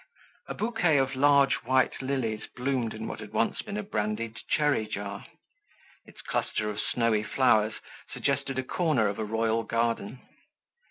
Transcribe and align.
A 0.47 0.55
bouquet 0.55 0.97
of 0.97 1.15
large 1.15 1.57
white 1.61 2.01
lilies 2.01 2.47
bloomed 2.55 2.95
in 2.95 3.05
what 3.07 3.19
had 3.19 3.33
once 3.33 3.61
been 3.61 3.77
a 3.77 3.83
brandied 3.83 4.35
cherry 4.49 4.87
jar. 4.87 5.27
Its 6.07 6.21
cluster 6.23 6.71
of 6.71 6.79
snowy 6.81 7.21
flowers 7.21 7.75
suggested 8.11 8.57
a 8.57 8.63
corner 8.63 9.07
of 9.07 9.19
a 9.19 9.23
royal 9.23 9.61
garden. 9.61 10.19